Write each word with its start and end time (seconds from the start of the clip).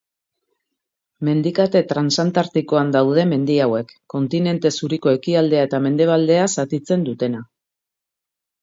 Mendikate 1.27 1.81
transantartikoan 1.91 2.89
daude 2.97 3.27
mendi 3.35 3.59
hauek, 3.67 3.95
kontinente 4.15 4.75
zuriko 4.81 5.15
ekialdea 5.21 5.71
eta 5.71 5.85
mendebaldea 5.89 6.51
zatitzen 6.59 7.07
dutena. 7.13 7.47